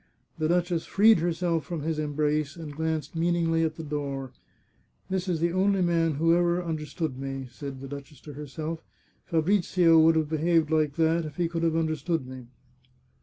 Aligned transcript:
The 0.39 0.47
duchess 0.47 0.87
freed 0.87 1.19
herself 1.19 1.63
from 1.63 1.81
his 1.83 1.99
embrace, 1.99 2.55
and 2.55 2.75
glanced 2.75 3.15
mean 3.15 3.35
ingly 3.35 3.63
at 3.63 3.75
the 3.75 3.83
door." 3.83 4.31
This 5.11 5.27
is 5.27 5.39
the 5.41 5.51
only 5.53 5.83
man 5.83 6.13
who 6.15 6.31
has 6.31 6.39
ever 6.39 6.63
understood 6.63 7.19
me," 7.19 7.47
said 7.51 7.81
the 7.81 7.87
duchess 7.87 8.19
to 8.21 8.33
herself." 8.33 8.81
Fabrizio 9.29 9.99
would 9.99 10.15
have 10.15 10.27
behaved 10.29 10.71
like 10.71 10.95
that 10.95 11.23
if 11.25 11.35
he 11.35 11.47
could 11.47 11.61
have 11.61 11.75
understood 11.75 12.25
me." 12.25 12.47